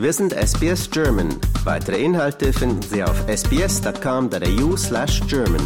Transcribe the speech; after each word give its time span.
Wir 0.00 0.14
sind 0.14 0.32
SBS 0.32 0.90
German. 0.90 1.28
Weitere 1.62 2.02
Inhalte 2.02 2.54
finden 2.54 2.80
Sie 2.80 3.04
auf 3.04 3.22
sbs.com.au 3.28 4.74
slash 4.74 5.20
German. 5.28 5.60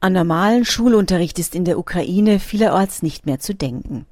An 0.00 0.12
normalen 0.12 0.64
Schulunterricht 0.64 1.38
ist 1.38 1.54
in 1.54 1.64
der 1.64 1.78
Ukraine 1.78 2.40
vielerorts 2.40 3.04
nicht 3.04 3.26
mehr 3.26 3.38
zu 3.38 3.54
denken. 3.54 4.06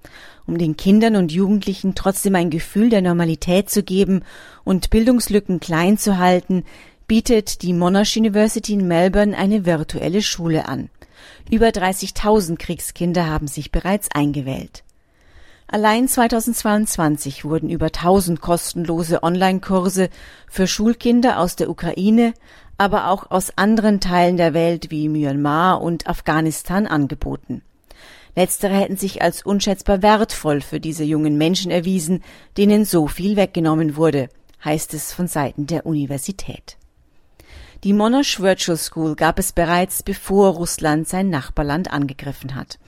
Um 0.46 0.58
den 0.58 0.76
Kindern 0.76 1.16
und 1.16 1.32
Jugendlichen 1.32 1.96
trotzdem 1.96 2.36
ein 2.36 2.50
Gefühl 2.50 2.88
der 2.88 3.02
Normalität 3.02 3.68
zu 3.68 3.82
geben 3.82 4.22
und 4.62 4.90
Bildungslücken 4.90 5.58
klein 5.58 5.98
zu 5.98 6.18
halten, 6.18 6.62
bietet 7.08 7.62
die 7.62 7.72
Monash 7.72 8.16
University 8.16 8.74
in 8.74 8.86
Melbourne 8.86 9.36
eine 9.36 9.66
virtuelle 9.66 10.22
Schule 10.22 10.68
an. 10.68 10.88
Über 11.50 11.70
30.000 11.70 12.58
Kriegskinder 12.58 13.26
haben 13.26 13.48
sich 13.48 13.72
bereits 13.72 14.08
eingewählt. 14.14 14.84
Allein 15.72 16.08
2022 16.08 17.44
wurden 17.44 17.70
über 17.70 17.86
1000 17.86 18.40
kostenlose 18.40 19.22
Online-Kurse 19.22 20.10
für 20.48 20.66
Schulkinder 20.66 21.38
aus 21.38 21.54
der 21.54 21.70
Ukraine, 21.70 22.34
aber 22.76 23.08
auch 23.08 23.30
aus 23.30 23.56
anderen 23.56 24.00
Teilen 24.00 24.36
der 24.36 24.52
Welt 24.52 24.90
wie 24.90 25.08
Myanmar 25.08 25.80
und 25.80 26.08
Afghanistan 26.08 26.88
angeboten. 26.88 27.62
Letztere 28.34 28.74
hätten 28.74 28.96
sich 28.96 29.22
als 29.22 29.46
unschätzbar 29.46 30.02
wertvoll 30.02 30.60
für 30.60 30.80
diese 30.80 31.04
jungen 31.04 31.38
Menschen 31.38 31.70
erwiesen, 31.70 32.24
denen 32.56 32.84
so 32.84 33.06
viel 33.06 33.36
weggenommen 33.36 33.94
wurde, 33.94 34.28
heißt 34.64 34.92
es 34.92 35.12
von 35.12 35.28
Seiten 35.28 35.68
der 35.68 35.86
Universität. 35.86 36.79
Die 37.82 37.94
Monash 37.94 38.40
Virtual 38.40 38.76
School 38.76 39.16
gab 39.16 39.38
es 39.38 39.52
bereits, 39.52 40.02
bevor 40.02 40.50
Russland 40.50 41.08
sein 41.08 41.30
Nachbarland 41.30 41.90
angegriffen 41.90 42.54
hat. 42.54 42.78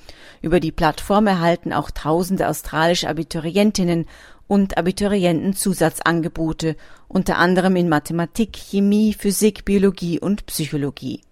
Über 0.43 0.61
die 0.61 0.71
Plattform 0.71 1.27
erhalten 1.27 1.73
auch 1.73 1.91
tausende 1.91 2.47
australische 2.47 3.09
Abiturientinnen 3.09 4.05
und 4.49 4.77
Abiturienten 4.77 5.55
Zusatzangebote, 5.55 6.77
unter 7.09 7.39
anderem 7.39 7.77
in 7.77 7.89
Mathematik, 7.89 8.55
Chemie, 8.55 9.15
Physik, 9.15 9.65
Biologie 9.65 10.21
und 10.21 10.45
Psychologie. 10.45 11.23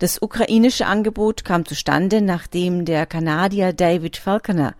Das 0.00 0.20
ukrainische 0.20 0.86
Angebot 0.86 1.44
kam 1.44 1.66
zustande, 1.66 2.20
nachdem 2.20 2.86
der 2.86 3.06
Kanadier 3.06 3.72
David 3.72 4.16
Falconer, 4.16 4.74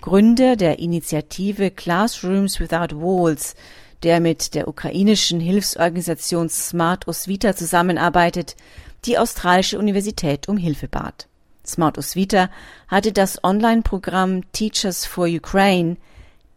Gründer 0.00 0.56
der 0.56 0.78
Initiative 0.78 1.70
Classrooms 1.70 2.58
Without 2.58 2.96
Walls, 2.96 3.54
der 4.02 4.20
mit 4.20 4.54
der 4.54 4.68
ukrainischen 4.68 5.40
Hilfsorganisation 5.40 6.48
Smart 6.48 7.06
Osvita 7.08 7.54
zusammenarbeitet, 7.54 8.56
die 9.04 9.18
australische 9.18 9.78
Universität 9.78 10.48
um 10.48 10.56
Hilfe 10.56 10.88
bat. 10.88 11.26
Smart 11.66 11.98
Osvita 11.98 12.50
hatte 12.88 13.12
das 13.12 13.42
Online-Programm 13.44 14.50
Teachers 14.52 15.06
for 15.06 15.26
Ukraine 15.26 15.96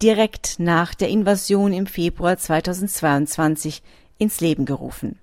direkt 0.01 0.59
nach 0.59 0.93
der 0.93 1.09
Invasion 1.09 1.73
im 1.73 1.85
Februar 1.85 2.37
2022 2.37 3.81
ins 4.17 4.41
Leben 4.41 4.65
gerufen. 4.65 5.19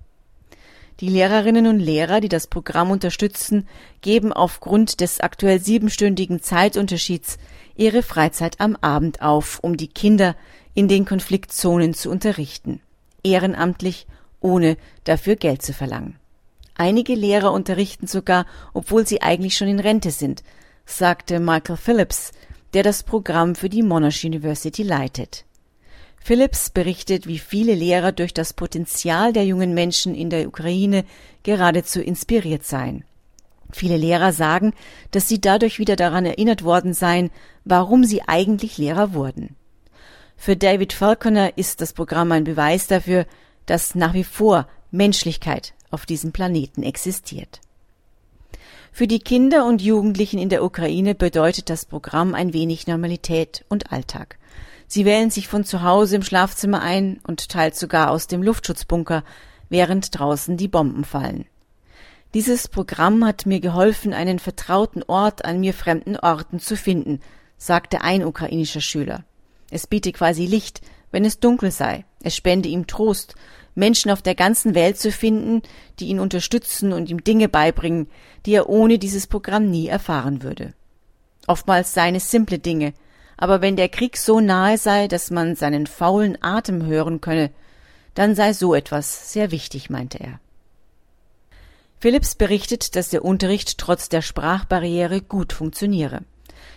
Die 1.01 1.09
Lehrerinnen 1.09 1.67
und 1.67 1.81
Lehrer, 1.81 2.21
die 2.21 2.29
das 2.29 2.47
Programm 2.47 2.91
unterstützen, 2.91 3.67
geben 4.03 4.35
aufgrund 4.35 5.01
des 5.01 5.21
aktuell 5.21 5.59
siebenstündigen 5.59 6.43
Zeitunterschieds 6.43 7.39
ihre 7.75 8.03
Freizeit 8.03 8.61
am 8.61 8.77
Abend 8.83 9.23
auf, 9.23 9.61
um 9.61 9.79
die 9.79 9.89
Kinder 9.89 10.37
in 10.81 10.89
den 10.89 11.05
Konfliktzonen 11.05 11.93
zu 11.93 12.09
unterrichten, 12.09 12.81
ehrenamtlich, 13.23 14.07
ohne 14.41 14.79
dafür 15.05 15.37
Geld 15.37 15.61
zu 15.61 15.75
verlangen. 15.75 16.17
Einige 16.75 17.15
Lehrer 17.15 17.53
unterrichten 17.53 18.07
sogar, 18.07 18.47
obwohl 18.73 19.07
sie 19.07 19.21
eigentlich 19.21 19.59
schon 19.59 19.69
in 19.69 19.79
Rente 19.79 20.11
sind, 20.11 20.43
sagte 20.87 21.39
Michael 21.39 21.77
Phillips, 21.77 22.33
der 22.73 22.83
das 22.83 23.03
Programm 23.03 23.57
für 23.57 23.69
die 23.69 23.83
Monash 23.83 24.25
University 24.25 24.83
leitet. 24.83 25.45
Phillips 26.17 26.71
berichtet, 26.71 27.27
wie 27.27 27.39
viele 27.39 27.75
Lehrer 27.75 28.13
durch 28.13 28.33
das 28.33 28.55
Potenzial 28.55 29.35
der 29.35 29.45
jungen 29.45 29.75
Menschen 29.75 30.15
in 30.15 30.31
der 30.31 30.49
Ukraine 30.49 31.05
geradezu 31.43 32.01
inspiriert 32.01 32.65
seien. 32.65 33.05
Viele 33.71 33.99
Lehrer 33.99 34.33
sagen, 34.33 34.73
dass 35.11 35.29
sie 35.29 35.43
dadurch 35.43 35.79
wieder 35.79 35.97
daran 35.97 36.25
erinnert 36.25 36.65
worden 36.65 36.95
seien, 36.95 37.31
warum 37.67 38.05
sie 38.05 38.23
eigentlich 38.23 38.79
Lehrer 38.79 39.13
wurden. 39.13 39.57
Für 40.43 40.57
David 40.57 40.95
Falconer 40.95 41.59
ist 41.59 41.83
das 41.83 41.93
Programm 41.93 42.33
ein 42.33 42.45
Beweis 42.45 42.87
dafür, 42.87 43.27
dass 43.67 43.95
nach 43.95 44.15
wie 44.15 44.25
vor 44.25 44.67
Menschlichkeit 44.91 45.75
auf 45.91 46.07
diesem 46.07 46.33
Planeten 46.33 46.83
existiert. 46.83 47.61
Für 48.91 49.07
die 49.07 49.19
Kinder 49.19 49.67
und 49.67 49.83
Jugendlichen 49.83 50.39
in 50.39 50.49
der 50.49 50.65
Ukraine 50.65 51.15
bedeutet 51.15 51.69
das 51.69 51.85
Programm 51.85 52.35
ein 52.35 52.55
wenig 52.55 52.87
Normalität 52.87 53.67
und 53.69 53.93
Alltag. 53.93 54.39
Sie 54.87 55.05
wählen 55.05 55.29
sich 55.29 55.47
von 55.47 55.65
zu 55.65 55.83
Hause 55.83 56.17
im 56.17 56.23
Schlafzimmer 56.23 56.81
ein 56.81 57.21
und 57.27 57.51
teils 57.51 57.79
sogar 57.79 58.11
aus 58.11 58.27
dem 58.27 58.43
Luftschutzbunker, 58.43 59.25
während 59.69 60.19
draußen 60.19 60.57
die 60.57 60.69
Bomben 60.69 61.05
fallen. 61.05 61.45
Dieses 62.33 62.67
Programm 62.67 63.27
hat 63.27 63.45
mir 63.45 63.61
geholfen, 63.61 64.15
einen 64.15 64.39
vertrauten 64.39 65.03
Ort 65.03 65.45
an 65.45 65.61
mir 65.61 65.75
fremden 65.75 66.17
Orten 66.17 66.61
zu 66.61 66.79
finden, 66.79 67.21
sagte 67.59 68.01
ein 68.01 68.25
ukrainischer 68.25 68.81
Schüler. 68.81 69.23
Es 69.71 69.87
biete 69.87 70.13
quasi 70.13 70.47
Licht, 70.47 70.81
wenn 71.11 71.25
es 71.25 71.41
dunkel 71.41 71.71
sei. 71.71 72.05
Es 72.23 72.37
spende 72.37 72.69
ihm 72.69 72.87
Trost, 72.87 73.35
Menschen 73.75 74.11
auf 74.11 74.23
der 74.23 74.35
ganzen 74.35 74.75
Welt 74.75 74.99
zu 74.99 75.13
finden, 75.13 75.63
die 75.99 76.09
ihn 76.09 76.21
unterstützen 76.21 76.93
und 76.93 77.09
ihm 77.09 77.25
Dinge 77.25 77.49
beibringen, 77.49 78.09
die 78.47 78.53
er 78.53 78.69
ohne 78.69 78.99
dieses 78.99 79.27
Programm 79.27 79.71
nie 79.71 79.87
erfahren 79.87 80.43
würde. 80.43 80.75
Oftmals 81.47 81.95
seien 81.95 82.15
es 82.15 82.31
simple 82.31 82.59
Dinge, 82.59 82.93
aber 83.37 83.63
wenn 83.63 83.77
der 83.77 83.89
Krieg 83.89 84.17
so 84.17 84.41
nahe 84.41 84.77
sei, 84.77 85.09
dass 85.09 85.31
man 85.31 85.57
seinen 85.57 85.87
faulen 85.87 86.37
Atem 86.43 86.85
hören 86.85 87.21
könne, 87.21 87.51
dann 88.15 88.35
sei 88.35 88.53
so 88.53 88.75
etwas 88.75 89.33
sehr 89.33 89.51
wichtig, 89.51 89.89
meinte 89.89 90.19
er. 90.21 90.41
Phillips 92.01 92.35
berichtet, 92.35 92.97
dass 92.97 93.11
der 93.11 93.25
Unterricht 93.25 93.79
trotz 93.79 94.09
der 94.09 94.23
Sprachbarriere 94.23 95.21
gut 95.21 95.53
funktioniere. 95.53 96.23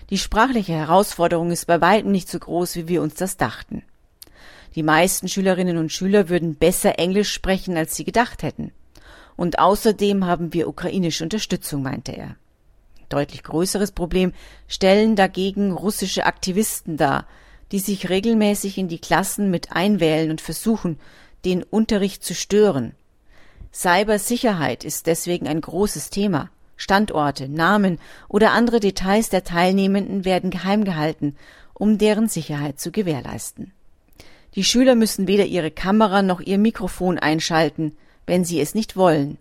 Die 0.09 0.17
sprachliche 0.17 0.73
Herausforderung 0.73 1.51
ist 1.51 1.65
bei 1.65 1.81
weitem 1.81 2.11
nicht 2.11 2.29
so 2.29 2.39
groß, 2.39 2.75
wie 2.75 2.87
wir 2.87 3.01
uns 3.01 3.15
das 3.15 3.37
dachten. 3.37 3.83
Die 4.75 4.83
meisten 4.83 5.27
Schülerinnen 5.27 5.77
und 5.77 5.91
Schüler 5.91 6.29
würden 6.29 6.55
besser 6.55 6.97
Englisch 6.97 7.31
sprechen, 7.31 7.77
als 7.77 7.95
sie 7.95 8.03
gedacht 8.03 8.43
hätten. 8.43 8.71
Und 9.35 9.59
außerdem 9.59 10.25
haben 10.25 10.53
wir 10.53 10.67
ukrainische 10.67 11.23
Unterstützung, 11.23 11.83
meinte 11.83 12.11
er. 12.11 12.35
Deutlich 13.09 13.43
größeres 13.43 13.91
Problem 13.91 14.33
stellen 14.67 15.15
dagegen 15.15 15.71
russische 15.71 16.25
Aktivisten 16.25 16.97
dar, 16.97 17.27
die 17.71 17.79
sich 17.79 18.09
regelmäßig 18.09 18.77
in 18.77 18.87
die 18.87 18.99
Klassen 18.99 19.51
mit 19.51 19.71
einwählen 19.71 20.31
und 20.31 20.41
versuchen, 20.41 20.99
den 21.45 21.63
Unterricht 21.63 22.23
zu 22.23 22.33
stören. 22.33 22.93
Cybersicherheit 23.73 24.83
ist 24.83 25.07
deswegen 25.07 25.47
ein 25.47 25.61
großes 25.61 26.09
Thema. 26.09 26.49
Standorte, 26.75 27.47
Namen 27.47 27.99
oder 28.27 28.51
andere 28.51 28.79
Details 28.79 29.29
der 29.29 29.43
Teilnehmenden 29.43 30.25
werden 30.25 30.49
geheim 30.49 30.83
gehalten, 30.83 31.35
um 31.73 31.97
deren 31.97 32.27
Sicherheit 32.27 32.79
zu 32.79 32.91
gewährleisten. 32.91 33.73
Die 34.55 34.63
Schüler 34.63 34.95
müssen 34.95 35.27
weder 35.27 35.45
ihre 35.45 35.71
Kamera 35.71 36.21
noch 36.21 36.39
ihr 36.39 36.57
Mikrofon 36.57 37.17
einschalten, 37.17 37.97
wenn 38.27 38.45
sie 38.45 38.59
es 38.59 38.75
nicht 38.75 38.95
wollen, 38.95 39.37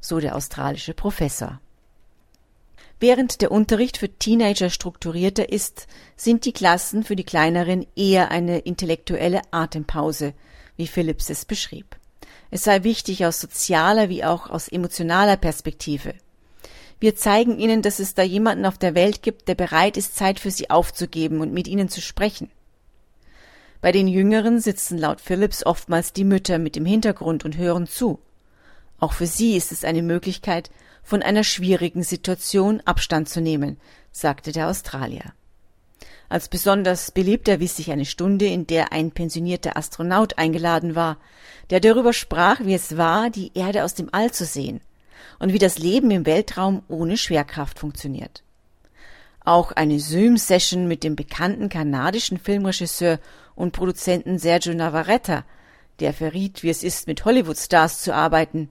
so 0.00 0.18
der 0.20 0.34
australische 0.34 0.94
Professor. 0.94 1.60
Während 3.00 3.40
der 3.42 3.52
Unterricht 3.52 3.96
für 3.96 4.08
Teenager 4.08 4.70
strukturierter 4.70 5.50
ist, 5.50 5.86
sind 6.16 6.44
die 6.44 6.52
Klassen 6.52 7.04
für 7.04 7.14
die 7.14 7.24
kleineren 7.24 7.86
eher 7.94 8.32
eine 8.32 8.58
intellektuelle 8.58 9.42
Atempause, 9.52 10.34
wie 10.76 10.88
Phillips 10.88 11.30
es 11.30 11.44
beschrieb. 11.44 11.96
Es 12.50 12.64
sei 12.64 12.82
wichtig 12.82 13.24
aus 13.24 13.40
sozialer 13.40 14.08
wie 14.08 14.24
auch 14.24 14.50
aus 14.50 14.68
emotionaler 14.68 15.36
Perspektive. 15.36 16.14
Wir 17.00 17.14
zeigen 17.14 17.58
ihnen, 17.58 17.82
dass 17.82 18.00
es 18.00 18.14
da 18.14 18.22
jemanden 18.22 18.66
auf 18.66 18.76
der 18.76 18.94
Welt 18.94 19.22
gibt, 19.22 19.46
der 19.46 19.54
bereit 19.54 19.96
ist, 19.96 20.16
Zeit 20.16 20.40
für 20.40 20.50
sie 20.50 20.70
aufzugeben 20.70 21.40
und 21.40 21.52
mit 21.52 21.68
ihnen 21.68 21.88
zu 21.88 22.00
sprechen. 22.00 22.50
Bei 23.80 23.92
den 23.92 24.08
Jüngeren 24.08 24.58
sitzen 24.58 24.98
laut 24.98 25.20
Phillips 25.20 25.64
oftmals 25.64 26.12
die 26.12 26.24
Mütter 26.24 26.58
mit 26.58 26.76
im 26.76 26.84
Hintergrund 26.84 27.44
und 27.44 27.56
hören 27.56 27.86
zu. 27.86 28.18
Auch 28.98 29.12
für 29.12 29.26
sie 29.26 29.56
ist 29.56 29.70
es 29.70 29.84
eine 29.84 30.02
Möglichkeit, 30.02 30.70
von 31.04 31.22
einer 31.22 31.44
schwierigen 31.44 32.02
Situation 32.02 32.82
Abstand 32.84 33.28
zu 33.28 33.40
nehmen, 33.40 33.78
sagte 34.10 34.50
der 34.50 34.68
Australier. 34.68 35.32
Als 36.28 36.48
besonders 36.48 37.12
beliebt 37.12 37.46
erwies 37.46 37.76
sich 37.76 37.92
eine 37.92 38.04
Stunde, 38.04 38.46
in 38.46 38.66
der 38.66 38.92
ein 38.92 39.12
pensionierter 39.12 39.76
Astronaut 39.76 40.36
eingeladen 40.36 40.96
war, 40.96 41.16
der 41.70 41.78
darüber 41.78 42.12
sprach, 42.12 42.60
wie 42.64 42.74
es 42.74 42.96
war, 42.96 43.30
die 43.30 43.52
Erde 43.54 43.84
aus 43.84 43.94
dem 43.94 44.08
All 44.12 44.32
zu 44.32 44.44
sehen 44.44 44.80
und 45.38 45.52
wie 45.52 45.58
das 45.58 45.78
Leben 45.78 46.10
im 46.10 46.26
Weltraum 46.26 46.82
ohne 46.88 47.16
Schwerkraft 47.16 47.78
funktioniert. 47.78 48.42
Auch 49.44 49.72
eine 49.72 49.98
Zoom-Session 49.98 50.88
mit 50.88 51.04
dem 51.04 51.16
bekannten 51.16 51.68
kanadischen 51.68 52.38
Filmregisseur 52.38 53.18
und 53.54 53.72
Produzenten 53.72 54.38
Sergio 54.38 54.74
Navarrete, 54.74 55.44
der 56.00 56.12
verriet, 56.12 56.62
wie 56.62 56.70
es 56.70 56.82
ist, 56.82 57.06
mit 57.06 57.24
Hollywood-Stars 57.24 58.02
zu 58.02 58.14
arbeiten, 58.14 58.68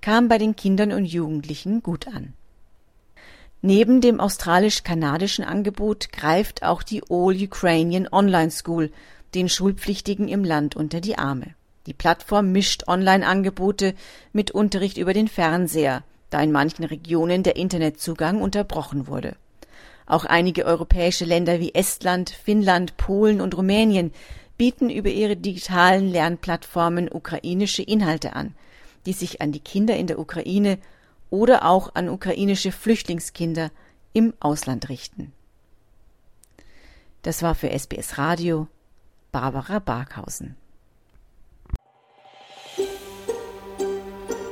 kam 0.00 0.28
bei 0.28 0.38
den 0.38 0.56
Kindern 0.56 0.92
und 0.92 1.04
Jugendlichen 1.04 1.82
gut 1.82 2.06
an. 2.06 2.34
Neben 3.62 4.00
dem 4.00 4.18
australisch-kanadischen 4.18 5.44
Angebot 5.44 6.12
greift 6.12 6.64
auch 6.64 6.82
die 6.82 7.02
All 7.08 7.36
Ukrainian 7.36 8.08
Online 8.10 8.50
School 8.50 8.90
den 9.34 9.48
Schulpflichtigen 9.48 10.28
im 10.28 10.44
Land 10.44 10.74
unter 10.76 11.00
die 11.00 11.16
Arme. 11.16 11.54
Die 11.86 11.94
Plattform 11.94 12.52
mischt 12.52 12.86
Online-Angebote 12.86 13.94
mit 14.32 14.50
Unterricht 14.52 14.98
über 14.98 15.12
den 15.12 15.28
Fernseher, 15.28 16.04
da 16.30 16.40
in 16.40 16.52
manchen 16.52 16.84
Regionen 16.84 17.42
der 17.42 17.56
Internetzugang 17.56 18.40
unterbrochen 18.40 19.06
wurde. 19.06 19.36
Auch 20.06 20.24
einige 20.24 20.64
europäische 20.64 21.24
Länder 21.24 21.60
wie 21.60 21.74
Estland, 21.74 22.30
Finnland, 22.30 22.96
Polen 22.96 23.40
und 23.40 23.56
Rumänien 23.56 24.12
bieten 24.56 24.90
über 24.90 25.10
ihre 25.10 25.36
digitalen 25.36 26.08
Lernplattformen 26.10 27.10
ukrainische 27.10 27.82
Inhalte 27.82 28.36
an, 28.36 28.54
die 29.06 29.12
sich 29.12 29.40
an 29.40 29.50
die 29.52 29.60
Kinder 29.60 29.96
in 29.96 30.06
der 30.06 30.18
Ukraine 30.18 30.78
oder 31.30 31.64
auch 31.64 31.94
an 31.94 32.08
ukrainische 32.08 32.70
Flüchtlingskinder 32.70 33.70
im 34.12 34.34
Ausland 34.38 34.88
richten. 34.88 35.32
Das 37.22 37.42
war 37.42 37.54
für 37.54 37.70
SBS 37.70 38.18
Radio 38.18 38.68
Barbara 39.30 39.78
Barkhausen. 39.78 40.56